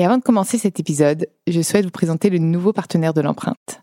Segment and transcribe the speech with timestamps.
[0.00, 3.82] Et avant de commencer cet épisode, je souhaite vous présenter le nouveau partenaire de l'empreinte.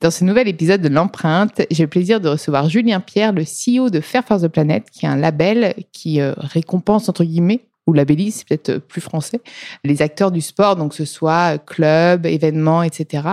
[0.00, 3.90] Dans ce nouvel épisode de l'empreinte, j'ai le plaisir de recevoir Julien Pierre, le CEO
[3.90, 7.92] de Fair for the Planet, qui est un label qui euh, récompense, entre guillemets, ou
[7.92, 9.40] labellise, c'est peut-être plus français,
[9.82, 13.26] les acteurs du sport, donc ce soit clubs, événements, etc.,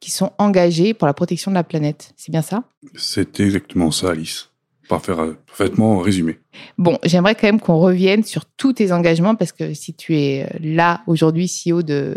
[0.00, 2.14] qui sont engagés pour la protection de la planète.
[2.16, 2.62] C'est bien ça?
[2.94, 4.48] C'est exactement ça, Alice.
[4.88, 6.38] Parfaitement résumé.
[6.78, 10.48] Bon, j'aimerais quand même qu'on revienne sur tous tes engagements parce que si tu es
[10.60, 12.16] là aujourd'hui CEO de,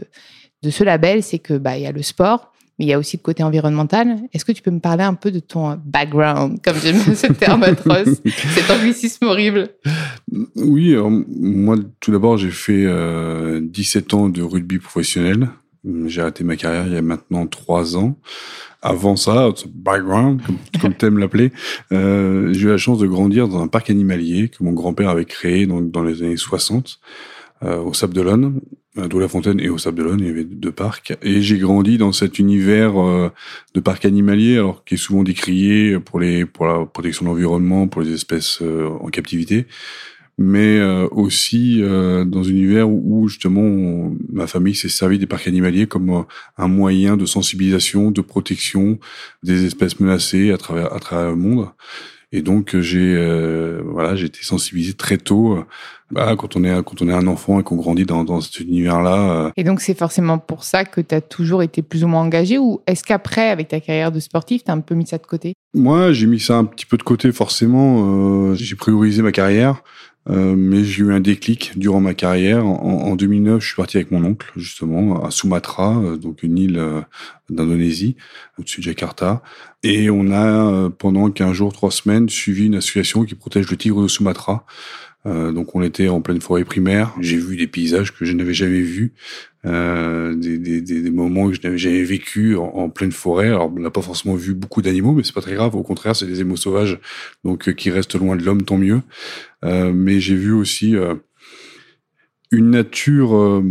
[0.61, 2.97] de ce label, c'est que bah il y a le sport, mais il y a
[2.97, 4.17] aussi le côté environnemental.
[4.33, 7.63] Est-ce que tu peux me parler un peu de ton background, comme j'aime ce terme
[7.63, 8.21] atroce,
[8.53, 9.67] cet anglicisme horrible
[10.55, 10.95] Oui,
[11.27, 12.87] moi, tout d'abord, j'ai fait
[13.61, 15.49] 17 euh, ans de rugby professionnel.
[16.05, 18.17] J'ai arrêté ma carrière il y a maintenant trois ans.
[18.81, 21.51] Avant ça, background, comme, comme t'aimes l'appeler,
[21.91, 25.25] euh, j'ai eu la chance de grandir dans un parc animalier que mon grand-père avait
[25.25, 26.99] créé donc, dans les années 60
[27.63, 28.61] euh, au Sable d'Olonne
[28.95, 31.15] d'où la Fontaine et au Sable d'Olonne, il y avait deux parcs.
[31.21, 33.31] Et j'ai grandi dans cet univers euh,
[33.73, 37.87] de parc animalier, alors qui est souvent décrié pour les pour la protection de l'environnement,
[37.87, 39.67] pour les espèces euh, en captivité,
[40.37, 45.87] mais euh, aussi dans un univers où, justement ma famille s'est servi des parcs animaliers
[45.87, 46.25] comme
[46.57, 48.99] un moyen de sensibilisation, de protection
[49.43, 51.69] des espèces menacées à travers à travers le monde.
[52.31, 55.63] Et donc j'ai euh, voilà, j'ai été sensibilisé très tôt.
[56.11, 58.41] Euh, bah, quand on est quand on est un enfant et qu'on grandit dans, dans
[58.41, 59.31] cet univers-là.
[59.31, 59.51] Euh.
[59.57, 62.57] Et donc c'est forcément pour ça que tu as toujours été plus ou moins engagé
[62.57, 65.25] ou est-ce qu'après avec ta carrière de sportif, tu as un peu mis ça de
[65.25, 65.53] côté?
[65.75, 69.83] Moi, j'ai mis ça un petit peu de côté forcément, j'ai priorisé ma carrière.
[70.29, 72.65] Euh, mais j'ai eu un déclic durant ma carrière.
[72.65, 76.57] En, en, 2009, je suis parti avec mon oncle, justement, à Sumatra, euh, donc une
[76.57, 77.01] île euh,
[77.49, 78.15] d'Indonésie,
[78.59, 79.41] au-dessus de Jakarta.
[79.81, 84.03] Et on a, pendant 15 jours, 3 semaines, suivi une association qui protège le tigre
[84.03, 84.65] de Sumatra.
[85.25, 87.13] Euh, donc on était en pleine forêt primaire.
[87.19, 89.13] J'ai vu des paysages que je n'avais jamais vus,
[89.65, 93.47] euh, des, des, des, moments que je n'avais jamais vécu en, pleine forêt.
[93.47, 95.75] Alors on n'a pas forcément vu beaucoup d'animaux, mais c'est pas très grave.
[95.75, 96.99] Au contraire, c'est des animaux sauvages,
[97.43, 99.01] donc euh, qui restent loin de l'homme, tant mieux.
[99.65, 100.95] Euh, mais j'ai vu aussi
[102.51, 103.61] une nature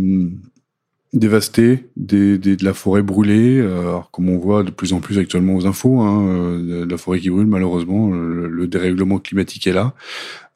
[1.13, 5.17] dévastée, des, des, de la forêt brûlée, alors, comme on voit de plus en plus
[5.17, 9.95] actuellement aux infos, hein, de la forêt qui brûle malheureusement, le dérèglement climatique est là.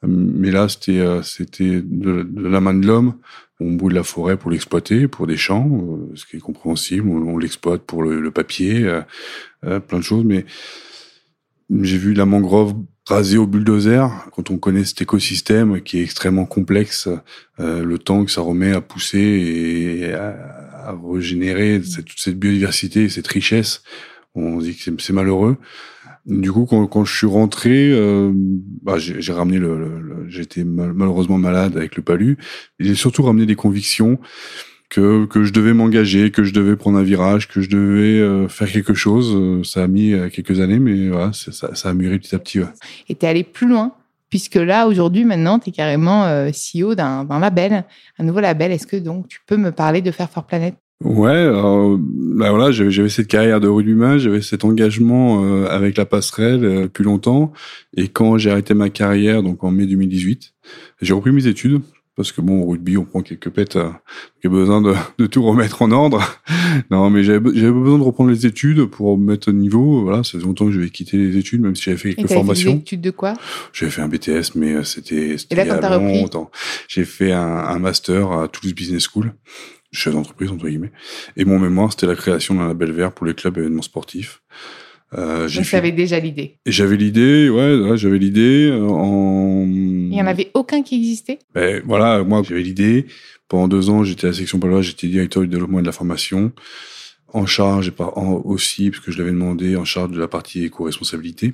[0.06, 3.14] Mais là, c'était euh, c'était de, la main de l'homme.
[3.60, 7.08] On brûle la forêt pour l'exploiter, pour des champs, euh, ce qui est compréhensible.
[7.08, 8.84] On, l'exploite pour le, papier,
[9.64, 10.24] euh, plein de choses.
[10.24, 10.44] Mais
[11.70, 12.74] j'ai vu la mangrove
[13.06, 14.08] rasée au bulldozer.
[14.32, 17.08] Quand on connaît cet écosystème qui est extrêmement complexe,
[17.58, 20.36] le temps que ça remet à pousser et à,
[20.86, 23.82] à régénérer cette, toute cette biodiversité, cette richesse,
[24.34, 25.56] on dit que c'est malheureux.
[26.26, 28.32] Du coup, quand, quand je suis rentré, euh,
[28.82, 32.38] bah, j'ai ramené le, le, j'étais malheureusement malade avec le palu.
[32.80, 34.18] J'ai surtout ramené des convictions
[34.94, 38.48] que que je devais m'engager, que je devais prendre un virage, que je devais euh,
[38.48, 39.34] faire quelque chose.
[39.34, 42.60] Euh, ça a mis quelques années, mais voilà, ça, ça a mûri petit à petit.
[42.60, 42.66] Ouais.
[43.08, 43.92] Et t'es allé plus loin
[44.30, 47.84] puisque là, aujourd'hui, maintenant, tu es carrément CEO d'un label,
[48.18, 48.72] un nouveau label.
[48.72, 50.74] Est-ce que donc tu peux me parler de Fair for Planet?
[51.02, 55.98] Ouais, alors, bah voilà, j'avais, j'avais cette carrière de rugbyman, j'avais cet engagement euh, avec
[55.98, 57.52] la passerelle euh, depuis longtemps.
[57.94, 60.54] Et quand j'ai arrêté ma carrière, donc en mai 2018,
[61.02, 61.82] j'ai repris mes études
[62.16, 63.90] parce que bon, au rugby, on prend quelques pètes, euh,
[64.44, 66.22] a besoin de, de, tout remettre en ordre.
[66.90, 70.02] non, mais j'avais besoin de reprendre les études pour mettre au niveau.
[70.02, 72.30] Voilà, ça fait longtemps que je vais quitter les études, même si j'avais fait quelques
[72.30, 72.70] Et formations.
[72.70, 73.34] Fait des études de quoi?
[73.72, 76.50] J'avais fait un BTS, mais euh, c'était il y a longtemps.
[76.88, 79.34] J'ai fait un, un master à Toulouse Business School,
[79.90, 80.92] chef d'entreprise entre guillemets.
[81.36, 84.40] Et mon mémoire, c'était la création d'un label vert pour les clubs et événements sportifs.
[85.16, 86.58] Euh, Donc, fait- déjà l'idée.
[86.66, 89.66] J'avais l'idée, ouais, ouais, j'avais l'idée euh, en.
[89.68, 91.38] Il y en avait aucun qui existait?
[91.54, 93.06] Ben, voilà, moi j'avais l'idée.
[93.48, 95.92] Pendant deux ans, j'étais à la section Palois, j'étais directeur du développement et de la
[95.92, 96.52] formation,
[97.32, 100.28] en charge et par, en- aussi, parce que je l'avais demandé, en charge de la
[100.28, 101.52] partie éco-responsabilité.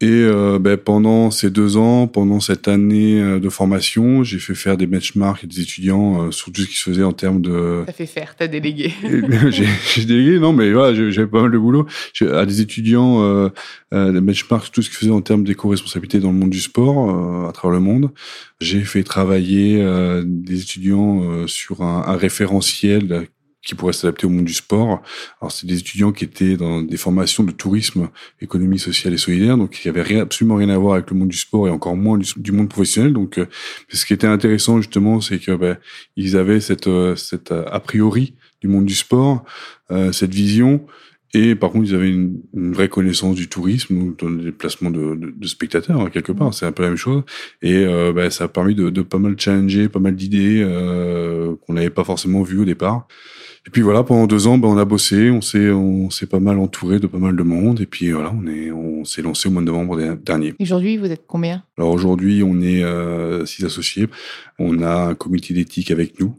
[0.00, 4.54] Et euh, ben, pendant ces deux ans, pendant cette année euh, de formation, j'ai fait
[4.56, 7.40] faire des benchmarks et des étudiants euh, sur tout ce qui se faisait en termes
[7.40, 8.92] de, T'as fait faire, t'as délégué.
[9.04, 9.20] et
[9.52, 11.86] j'ai délégué, non, mais voilà, j'avais pas mal de boulot.
[12.12, 13.48] J'ai- À des étudiants, euh,
[13.94, 17.10] euh, des benchmarks, tout ce qu'ils faisaient en termes d'éco-responsabilité dans le monde du sport,
[17.44, 18.10] euh, à travers le monde.
[18.60, 23.26] J'ai fait travailler euh, des étudiants euh, sur un, un référentiel
[23.64, 25.02] qui pourrait s'adapter au monde du sport.
[25.40, 28.08] Alors, c'est des étudiants qui étaient dans des formations de tourisme,
[28.40, 31.28] économie sociale et solidaire, donc il y avait absolument rien à voir avec le monde
[31.28, 33.12] du sport et encore moins du, monde professionnel.
[33.12, 33.46] Donc, euh,
[33.88, 35.78] ce qui était intéressant justement, c'est que ben,
[36.16, 39.44] ils avaient cette, euh, cette euh, a priori du monde du sport,
[39.90, 40.86] euh, cette vision.
[41.34, 45.16] Et par contre, ils avaient une, une vraie connaissance du tourisme, dans les déplacements de,
[45.16, 46.54] de, de spectateurs, hein, quelque part.
[46.54, 47.24] C'est un peu la même chose.
[47.60, 51.56] Et euh, bah, ça a permis de, de pas mal challenger, pas mal d'idées euh,
[51.66, 53.08] qu'on n'avait pas forcément vues au départ.
[53.66, 56.38] Et puis voilà, pendant deux ans, bah, on a bossé, on s'est on s'est pas
[56.38, 57.80] mal entouré de pas mal de monde.
[57.80, 60.52] Et puis voilà, on est on s'est lancé au mois de novembre der- dernier.
[60.60, 61.62] Aujourd'hui, vous êtes combien?
[61.78, 64.06] Alors aujourd'hui, on est euh, six associés.
[64.58, 66.36] On a un comité d'éthique avec nous.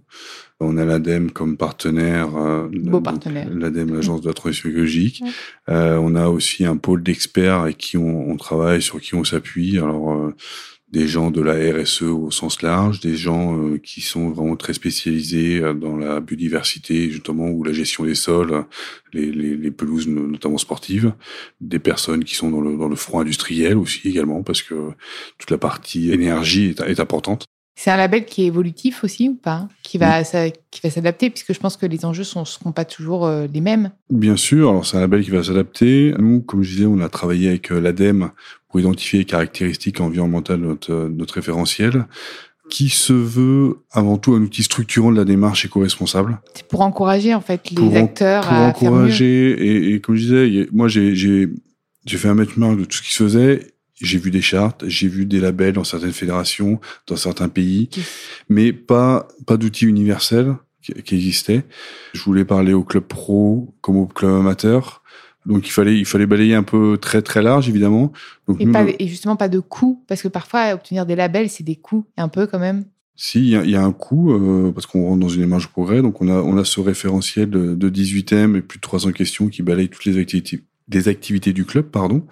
[0.60, 2.30] On a l'ADEME comme partenaire.
[2.38, 3.50] euh, Beau partenaire.
[3.52, 5.22] L'ADEME, l'agence de la transition écologique.
[5.24, 5.32] Ouais.
[5.74, 9.24] Euh, on a aussi un pôle d'experts avec qui on, on travaille, sur qui on
[9.24, 9.78] s'appuie.
[9.80, 10.34] Alors euh,
[10.96, 14.74] des gens de la RSE au sens large, des gens euh, qui sont vraiment très
[14.74, 18.64] spécialisés euh, dans la biodiversité justement ou la gestion des sols,
[19.12, 21.12] les, les, les pelouses no- notamment sportives,
[21.60, 24.76] des personnes qui sont dans le, dans le front industriel aussi également parce que
[25.38, 27.44] toute la partie énergie est, est importante.
[27.78, 29.68] C'est un label qui est évolutif aussi ou pas?
[29.84, 31.30] Qui va, qui va s'adapter?
[31.30, 33.92] Puisque je pense que les enjeux ne seront pas toujours euh, les mêmes.
[34.10, 36.14] Bien sûr, alors c'est un label qui va s'adapter.
[36.18, 38.32] Nous, comme je disais, on a travaillé avec l'ADEME
[38.76, 42.08] pour identifier les caractéristiques environnementales de notre, euh, notre référentiel,
[42.70, 46.42] qui se veut avant tout un outil structurant de la démarche éco-responsable.
[46.56, 48.98] C'est pour encourager en fait les Pour en- acteurs pour à faire mieux.
[48.98, 51.48] encourager et, et comme je disais, moi j'ai
[52.06, 53.68] fait un benchmark de tout ce qui se faisait.
[54.02, 57.90] J'ai vu des chartes, j'ai vu des labels dans certaines fédérations, dans certains pays,
[58.50, 61.64] mais pas pas d'outils universels qui, qui existaient.
[62.14, 65.02] Je voulais parler au club pro comme au club amateur.
[65.46, 68.12] Donc il fallait il fallait balayer un peu très très large évidemment.
[68.48, 71.16] Donc Et, nous, pas, le- et justement pas de coûts, parce que parfois obtenir des
[71.16, 72.86] labels, c'est des coûts, un peu quand même.
[73.18, 76.02] Si, il y y a un coût, euh, parce qu'on rentre dans une démarche progrès.
[76.02, 79.14] Donc, on a, on a ce référentiel de, de 18 thèmes et plus de 300
[79.14, 82.24] questions qui balayent toutes les activités, des activités du club, pardon.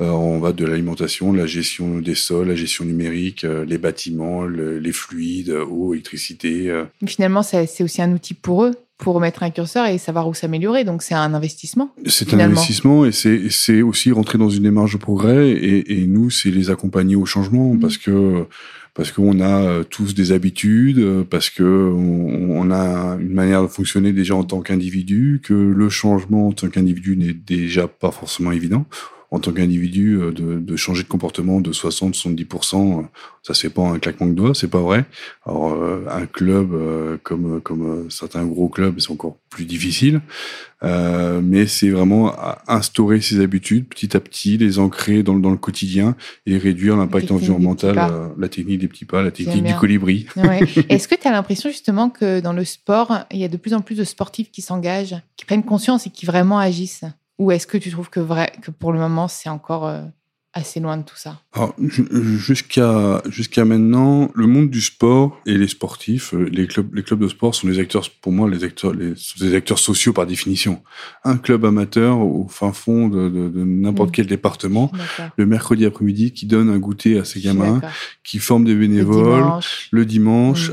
[0.00, 4.42] Euh, on va de l'alimentation, la gestion des sols, la gestion numérique, euh, les bâtiments,
[4.44, 6.70] le- les fluides, eau, électricité.
[6.70, 6.84] euh.
[7.06, 10.84] Finalement, c'est aussi un outil pour eux, pour mettre un curseur et savoir où s'améliorer.
[10.84, 11.92] Donc c'est un investissement.
[12.06, 16.30] C'est un investissement et c'est aussi rentrer dans une démarche de progrès et, et nous
[16.30, 17.80] c'est les accompagner au changement Mhm.
[17.80, 18.46] parce que
[18.98, 23.62] parce qu'on a euh, tous des habitudes euh, parce que on, on a une manière
[23.62, 28.10] de fonctionner déjà en tant qu'individu que le changement en tant qu'individu n'est déjà pas
[28.10, 28.86] forcément évident
[29.30, 33.02] en tant qu'individu euh, de, de changer de comportement de 60 70% euh,
[33.42, 35.04] ça se fait pas en un claquement de doigts c'est pas vrai.
[35.46, 40.20] Alors euh, un club euh, comme comme euh, certains gros clubs c'est encore plus difficile.
[40.84, 45.40] Euh, mais c'est vraiment à instaurer ces habitudes petit à petit, les ancrer dans, le-
[45.40, 46.14] dans le quotidien
[46.46, 50.26] et réduire l'impact environnemental, euh, la technique des petits pas, la technique du colibri.
[50.36, 50.60] Ouais.
[50.88, 53.74] Est-ce que tu as l'impression justement que dans le sport, il y a de plus
[53.74, 57.04] en plus de sportifs qui s'engagent, qui prennent conscience et qui vraiment agissent?
[57.38, 60.02] Ou est-ce que tu trouves que, vrai, que pour le moment, c'est encore euh,
[60.54, 61.40] assez loin de tout ça?
[61.78, 67.20] Jusqu'à jusqu'à maintenant, le monde du sport et les sportifs, euh, les clubs, les clubs
[67.20, 70.82] de sport sont des acteurs, pour moi, les acteurs, les, acteurs sociaux par définition.
[71.24, 74.90] Un club amateur au fin fond de, de, de n'importe quel département,
[75.36, 77.80] le mercredi après-midi, qui donne un goûter à ses gamins,
[78.24, 79.88] qui forme des Le bénévoles, dimanche.
[79.92, 80.72] le dimanche.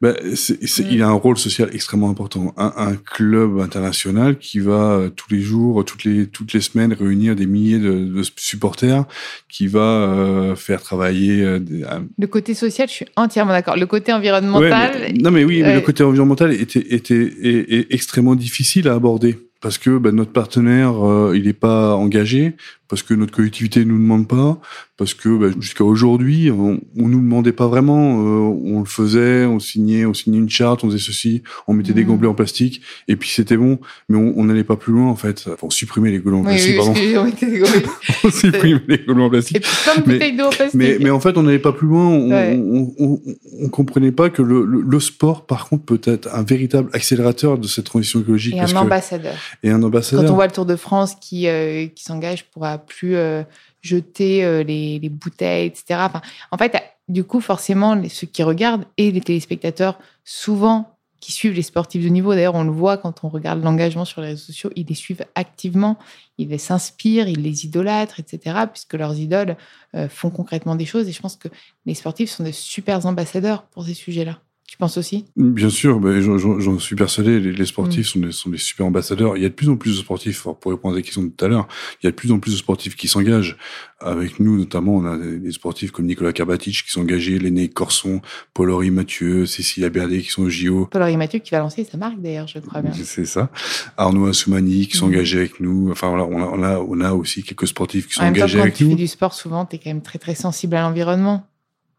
[0.00, 0.86] Ben, c'est- Mm.
[0.90, 2.52] Il a un rôle social extrêmement important.
[2.56, 6.92] Un, un club international qui va euh, tous les jours, toutes les toutes les semaines
[6.92, 9.04] réunir des milliers de, de supporters,
[9.48, 11.42] qui va euh, faire travailler.
[11.42, 11.84] euh, des-
[12.18, 13.76] Le côté social, je suis entièrement d'accord.
[13.76, 17.72] Le côté Ouais, environnemental, mais- non mais oui, mais le côté environnemental était était est,
[17.72, 22.54] est extrêmement difficile à aborder parce que ben, notre partenaire euh, il n'est pas engagé
[22.94, 24.56] parce que notre collectivité nous demande pas,
[24.96, 29.46] parce que bah, jusqu'à aujourd'hui, on, on nous demandait pas vraiment, euh, on le faisait,
[29.46, 32.06] on signait, on signait une charte, on faisait ceci, on mettait des Mhm.
[32.10, 35.42] gobelets en plastique, et puis c'était bon, mais on n'allait pas plus loin en fait.
[35.48, 37.90] Enfin, on supprimait les gobelets en plastique, oui, pardon.
[38.22, 39.60] on supprimait les gobelets en Et plastique.
[39.62, 40.74] puis plein de Mais- d'eau en plastique.
[40.78, 42.06] Mais, mais en fait, on n'allait pas plus loin.
[42.06, 42.56] On, Ouais.
[42.56, 43.20] on, on,
[43.62, 47.58] on comprenait pas que le, le, le sport, par contre, peut être un véritable accélérateur
[47.58, 48.54] de cette transition écologique.
[48.54, 49.34] Et parce un que- ambassadeur.
[49.64, 50.24] et un ambassadeur.
[50.24, 53.42] Quand on voit le Tour de France qui, euh, qui s'engage pour à plus euh,
[53.82, 56.00] jeter euh, les, les bouteilles, etc.
[56.00, 56.76] Enfin, en fait,
[57.08, 62.08] du coup, forcément, ceux qui regardent et les téléspectateurs, souvent, qui suivent les sportifs de
[62.10, 64.94] niveau, d'ailleurs, on le voit quand on regarde l'engagement sur les réseaux sociaux, ils les
[64.94, 65.98] suivent activement,
[66.36, 69.56] ils les s'inspirent, ils les idolâtrent, etc., puisque leurs idoles
[69.94, 71.08] euh, font concrètement des choses.
[71.08, 71.48] Et je pense que
[71.86, 74.38] les sportifs sont de super ambassadeurs pour ces sujets-là.
[74.66, 75.26] Tu penses aussi?
[75.36, 77.38] Bien sûr, ben, j'en- suis persuadé.
[77.38, 77.66] Les, les Mm.
[77.66, 79.36] sportifs sont, des, sont des super ambassadeurs.
[79.36, 81.28] Il y a de plus en plus de sportifs, pour répondre à la question de
[81.28, 81.68] tout à l'heure,
[82.02, 83.56] il y a de plus en plus de sportifs qui s'engagent.
[84.00, 87.68] Avec nous, notamment, on a des, des sportifs comme Nicolas Karbatic qui sont engagés, Léné
[87.68, 88.20] Corson,
[88.52, 90.86] Paul-Henri Mathieu, Cécilia Berdet qui sont au JO.
[90.90, 92.92] Paul-Henri Mathieu qui va lancer sa marque, d'ailleurs, je crois bien.
[92.94, 93.50] C'est ça.
[93.96, 95.12] Arnaud Assoumani qui sont Mhm.
[95.14, 95.90] engagés avec nous.
[95.90, 98.34] Enfin voilà, on a, on a, on a aussi quelques sportifs qui sont En même
[98.34, 98.90] temps, engagés quand avec tu nous.
[98.90, 101.46] fais du sport, souvent, tu es quand même très, très sensible à l'environnement.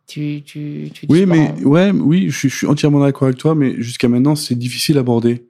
[0.08, 3.38] Tu, tu, tu Oui, mais prends- ouais, oui, je suis, je suis entièrement d'accord avec
[3.40, 5.46] toi, mais jusqu'à maintenant, c'est difficile à aborder.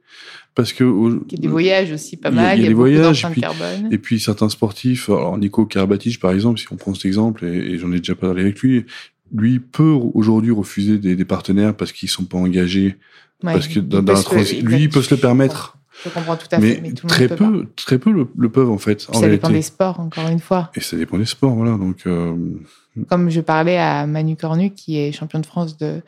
[0.54, 2.62] Parce que Il y a des voyages aussi pas Il y a- mal, il y
[2.62, 3.88] a il y a, des voyages, d'empreintes puis- carbone.
[3.92, 7.72] et puis certains sportifs, alors Nico Karabatic par exemple, si on prend cet exemple, et,
[7.72, 8.86] et j'en ai déjà parlé avec lui,
[9.34, 12.96] lui peut aujourd'hui refuser des, des partenaires parce qu'ils sont pas engagés,
[13.44, 16.46] Ouais, parce que dans, la transi- lui, il peut se le permettre, Je comprends tout
[16.52, 18.78] à mais, fait, mais tout le très peut peu, très peu le, le peuvent en
[18.78, 18.96] fait.
[18.96, 20.70] Puis en ça dépend des sports, encore une fois.
[20.74, 21.76] Et ça dépend des sports, voilà.
[21.76, 22.36] Donc, euh,
[23.08, 26.02] Comme je parlais à Manu Cornu, qui est champion de France de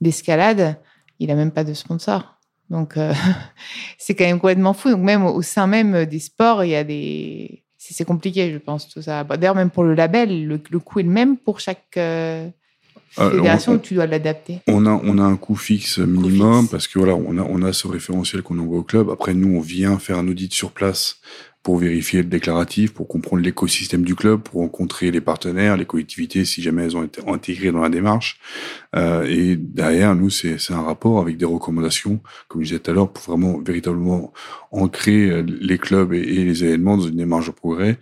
[0.00, 0.78] d'escalade,
[1.18, 2.38] il a même pas de sponsor.
[2.70, 3.12] Donc, euh,
[3.98, 4.90] c'est quand même complètement fou.
[4.90, 7.62] Donc, même au sein même des sports, il y a des...
[7.78, 9.24] C'est compliqué, je pense, tout ça.
[9.24, 12.48] D'ailleurs, même pour le label, le, le coût est le même pour chaque euh,
[13.30, 16.70] fédération on- ou tu dois l'adapter On a, on a un coût fixe minimum fixe.
[16.70, 19.10] parce que voilà, on a, on a ce référentiel qu'on envoie au club.
[19.10, 21.16] Après, nous, on vient faire un audit sur place
[21.62, 26.44] pour vérifier le déclaratif, pour comprendre l'écosystème du club, pour rencontrer les partenaires, les collectivités,
[26.44, 28.38] si jamais elles ont été intégrées dans la démarche.
[28.96, 32.94] Euh, et derrière, nous, c'est un rapport avec des recommandations, comme je disais tout à
[32.94, 34.32] l'heure, pour vraiment véritablement
[34.72, 37.98] ancrer euh, les clubs et, les événements dans une démarche de progrès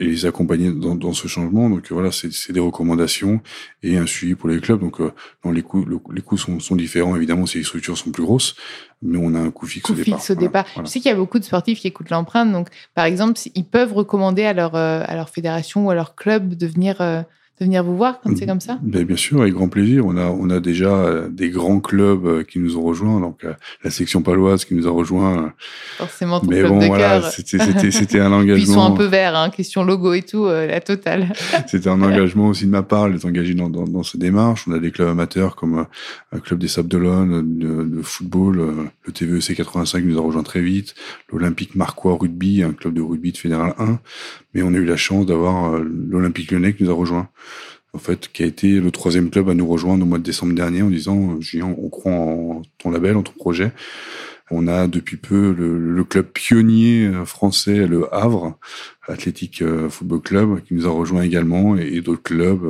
[0.00, 1.70] et les accompagner dans, dans ce changement.
[1.70, 3.40] Donc voilà, c'est des recommandations
[3.82, 4.80] et un suivi pour les clubs.
[4.80, 5.12] Donc euh,
[5.52, 8.56] les coûts, le- les coûts sont, sont différents évidemment si les structures sont plus grosses,
[9.02, 10.18] mais on a un coût fixe coût au départ.
[10.18, 10.66] fixe au Voilà, départ.
[10.74, 10.86] voilà.
[10.86, 12.50] Je sais qu'il y a beaucoup de sportifs qui écoutent l'empreinte.
[12.52, 16.14] Donc, par exemple, ils peuvent recommander à leur, euh, à leur fédération ou à leur
[16.14, 17.22] club de venir, euh,
[17.60, 18.78] de venir vous voir quand c'est comme ça?
[18.82, 20.04] Ben, bien sûr, avec grand plaisir.
[20.06, 23.20] On a, on a déjà euh, des grands clubs euh, qui nous ont rejoints.
[23.20, 23.52] Donc, euh,
[23.84, 25.52] la section paloise qui nous a rejoints.
[25.98, 28.90] Forcément, ton Mais club bon, de voilà, c'était, un Puis ils sont un engagement.
[28.92, 31.32] peu verts, hein, question logo et tout, euh, la totale.
[31.68, 34.66] C'était un engagement aussi de ma part d'être engagé dans, dans, dans ces démarches.
[34.66, 35.86] On a des clubs amateurs comme
[36.32, 40.60] un club des Sables d'Olonne de, de football, le TVEC 85 nous a rejoint très
[40.60, 40.94] vite,
[41.32, 43.98] l'Olympique Marquois rugby, un club de rugby de Fédéral 1.
[44.54, 47.28] Mais on a eu la chance d'avoir l'Olympique Lyonnais qui nous a rejoint.
[47.94, 50.52] En fait, qui a été le troisième club à nous rejoindre au mois de décembre
[50.52, 53.70] dernier en disant, euh, Julien, on croit en ton label, en ton projet.
[54.50, 58.58] On a depuis peu le, le club pionnier euh, français, le Havre,
[59.06, 62.62] Athletic euh, Football Club, qui nous a rejoint également, et, et d'autres clubs,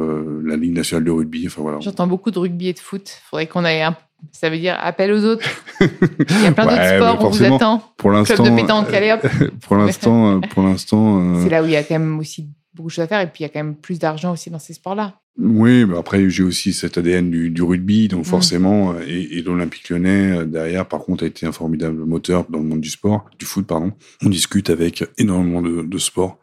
[0.45, 1.47] la Ligue nationale de rugby.
[1.47, 1.81] Enfin voilà.
[1.81, 3.19] J'entends beaucoup de rugby et de foot.
[3.31, 3.97] Faudrait qu'on aille un.
[4.31, 5.47] Ça veut dire appel aux autres.
[5.81, 7.83] Il y a plein Ouais, d'autres sports, on vous attend.
[7.97, 9.27] Pour Club l'instant, de pétanque, allez hop.
[9.63, 12.95] pour l'instant, pour l'instant, C'est là où il y a quand même aussi beaucoup de
[12.95, 14.75] choses à faire et puis il y a quand même plus d'argent aussi dans ces
[14.75, 15.21] sports-là.
[15.37, 18.25] Oui, mais après j'ai aussi cet ADN du, du rugby, donc Mm.
[18.25, 22.47] forcément, euh, et, et l'Olympique Lyonnais euh, derrière, par contre, a été un formidable moteur
[22.49, 23.93] dans le monde du sport, du foot, pardon.
[24.23, 26.39] On discute avec énormément de, de sports,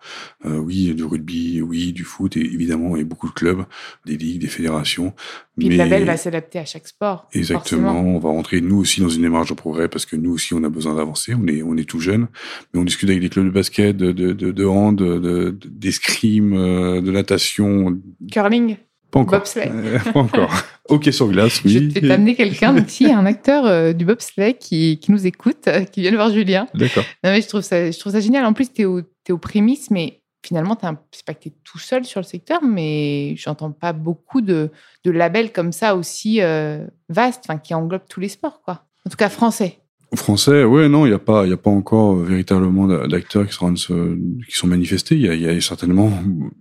[0.46, 3.64] euh, oui, du rugby, oui, du foot, et évidemment, et beaucoup de clubs,
[4.06, 5.14] des ligues, des fédérations.
[5.58, 7.28] Puis le label va s'adapter à chaque sport.
[7.34, 7.82] Exactement.
[7.92, 8.16] forcément.
[8.16, 10.64] On va rentrer nous aussi dans une démarche de progrès parce que nous aussi on
[10.64, 11.34] a besoin d'avancer.
[11.36, 12.28] On est on est tout jeune,
[12.74, 15.58] mais on discute avec des clubs de basket, de de de, de hand, de de-
[15.70, 18.00] d'escrime, euh, de natation.
[18.32, 18.78] Curling,
[19.12, 19.40] Pas encore.
[19.40, 19.70] Bobsleigh.
[19.74, 20.54] Euh, pas encore.
[20.90, 21.92] Ok sur glace, oui.
[21.94, 25.28] je vais t'amener quelqu'un, donc y a un acteur euh, du bobsleigh qui, qui nous
[25.28, 26.68] écoute, euh, qui vient de voir Julien.
[26.74, 27.04] D'accord.
[27.24, 28.46] Non, mais je trouve ça, je trouve ça génial.
[28.46, 30.78] En plus, tu es, aux prémices, mais finalement,
[31.12, 34.70] c'est pas que tu es tout seul sur le secteur, mais j'entends pas beaucoup de,
[35.04, 38.86] de labels comme ça aussi euh, vastes, qui englobent tous les sports, quoi.
[39.06, 39.78] En tout cas, français.
[40.14, 43.54] Français, ouais, non, il n'y a pas, a pas encore euh, véritablement d'a- d'acteurs qui
[43.54, 45.16] sont, qui sont manifestés.
[45.16, 46.12] Il y a, certainement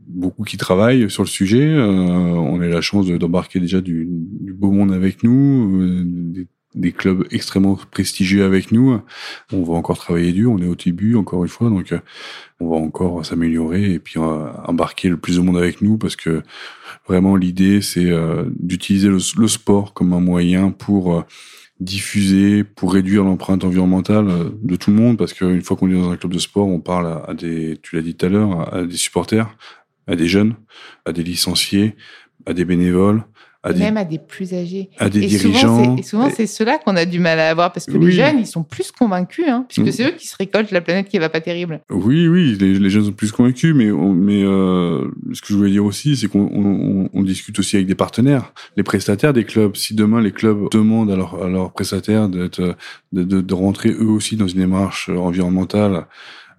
[0.07, 1.67] beaucoup qui travaillent sur le sujet.
[1.67, 6.03] Euh, on a la chance de- d'embarquer déjà du, du beau monde avec nous, euh,
[6.07, 9.01] des des clubs extrêmement prestigieux avec nous.
[9.53, 11.93] On va encore travailler dur, on est au début encore une fois, donc
[12.61, 16.43] on va encore s'améliorer et puis embarquer le plus de monde avec nous parce que
[17.09, 18.11] vraiment l'idée c'est
[18.61, 21.25] d'utiliser le, le, sport comme un moyen pour
[21.81, 25.95] diffuser pour réduire l'empreinte environnementale euh, de tout le monde parce qu'une fois qu'on est
[25.95, 28.75] dans un club de sport, on parle à, des, tu l'as dit tout à l'heure,
[28.75, 29.49] à des supporters,
[30.07, 30.55] à des jeunes,
[31.07, 31.97] à des licenciés,
[32.47, 33.25] à des bénévoles,
[33.77, 34.91] même à des plus âgés.
[34.99, 35.97] À des dirigeants.
[35.97, 38.47] et souvent, c'est ceux-là qu'on a du mal à avoir parce que les jeunes, ils
[38.47, 39.93] sont plus convaincus, hein, puisque mm.
[39.93, 41.81] c'est eux qui se récoltent la planète qui va pas terrible.
[41.91, 45.85] Oui, oui, les, jeunes sont plus convaincus, mais, mais euh, ce que je voulais dire
[45.85, 49.77] aussi, c'est qu'on on, discute aussi avec des partenaires, les prestataires des clubs.
[49.77, 52.77] Si demain les clubs demandent à, leurs à leurs prestataires d'être,
[53.13, 56.07] de, de, de rentrer eux aussi dans une démarche environnementale,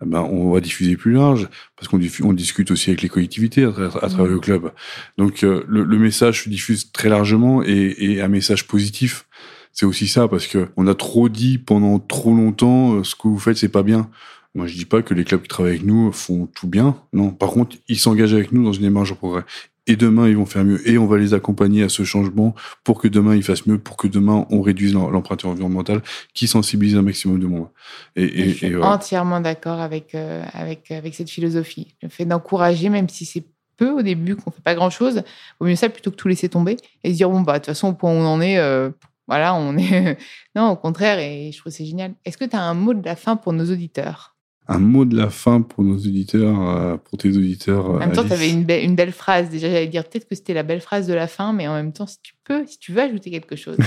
[0.06, 3.72] ben, on va diffuser plus large parce qu'on on discute aussi avec les collectivités à,
[3.72, 4.72] travers le club.
[5.18, 9.28] Donc euh, le, message se diffuse très largement et, et un message positif.
[9.74, 13.28] C'est aussi ça parce que on a trop dit pendant trop longtemps euh, ce que
[13.28, 14.10] vous faites c'est pas bien.
[14.54, 16.98] Moi, je dis pas que les clubs qui travaillent avec nous font tout bien.
[17.14, 17.30] Non.
[17.30, 19.46] Par contre, ils s'engagent avec nous dans une démarche de progrès
[19.92, 22.56] et demain ils vont faire mieux et on va les accompagner à ce changement
[22.86, 26.02] pour que demain ils fassent mieux, pour que demain on réduise l'empreinte environnementale
[26.34, 27.68] qui sensibilise un maximum de monde.
[28.16, 31.96] Et, je suis entièrement d'accord avec, euh, avec, avec cette philosophie.
[32.02, 33.44] Le fait d'encourager, même si c'est
[33.76, 35.24] peu au début, qu'on fait pas grand chose,
[35.60, 37.66] vaut mieux ça plutôt que tout laisser tomber et se dire bon bah de toute
[37.68, 38.92] façon au point où on en est, euh,
[39.28, 40.18] voilà, on est.
[40.56, 42.14] non, au contraire, et je trouve c'est génial.
[42.24, 44.38] Est-ce que tu as un mot de la fin pour nos auditeurs?
[44.68, 47.90] Un mot de la fin pour nos auditeurs, euh, pour tes auditeurs.
[47.90, 49.50] En même temps, tu avais une, une, belle phrase.
[49.50, 51.92] Déjà, j'allais dire peut-être que c'était la belle phrase de la fin, mais en même
[51.92, 53.78] temps, si tu peux, si tu veux ajouter quelque chose.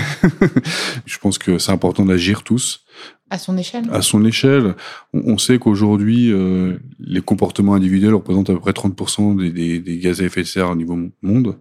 [1.07, 2.85] Je pense que c'est important d'agir tous.
[3.31, 3.85] À son échelle.
[3.93, 4.75] À son échelle.
[5.13, 9.99] On, sait qu'aujourd'hui, euh, les comportements individuels représentent à peu près 30% des, des, des,
[9.99, 11.57] gaz à effet de serre au niveau monde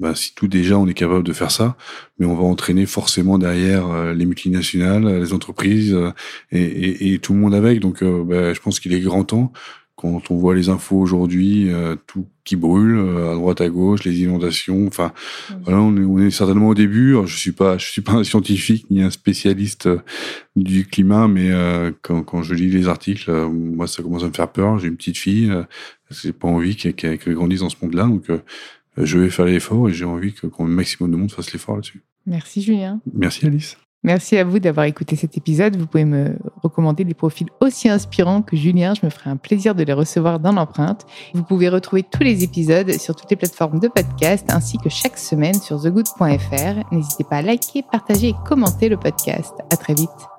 [0.00, 1.76] ben, si tout déjà on est capable de faire ça,
[2.18, 6.10] mais on va entraîner forcément derrière euh, les multinationales, les entreprises euh,
[6.50, 7.80] et, et, et, tout le monde avec.
[7.80, 9.52] Donc ben, je pense qu'il est grand temps
[9.96, 11.70] quand on voit les infos aujourd'hui,
[12.08, 14.86] tout qui brûle à droite à gauche, les inondations.
[14.88, 15.12] Enfin,
[15.62, 17.16] voilà, on est, on est, certainement au début.
[17.24, 19.88] je suis pas, je suis pas un scientifique ni un spécialiste
[20.56, 21.50] du climat, mais
[22.02, 24.78] quand, quand, je lis les articles, moi ça commence à me faire peur.
[24.78, 25.50] J'ai une petite fille,
[26.10, 28.28] j'ai pas envie qu'elle grandisse dans ce monde-là, donc
[28.96, 32.02] je vais faire l'effort et j'ai envie que qu'un maximum de monde fasse l'effort là-dessus.
[32.26, 33.00] Merci Julien.
[33.12, 33.76] Merci Alice.
[34.04, 35.76] Merci à vous d'avoir écouté cet épisode.
[35.76, 38.92] Vous pouvez me recommander des profils aussi inspirants que Julien.
[38.92, 41.06] Je me ferai un plaisir de les recevoir dans l'empreinte.
[41.32, 45.16] Vous pouvez retrouver tous les épisodes sur toutes les plateformes de podcast ainsi que chaque
[45.16, 46.92] semaine sur thegood.fr.
[46.92, 49.54] N'hésitez pas à liker, partager et commenter le podcast.
[49.70, 50.33] À très vite.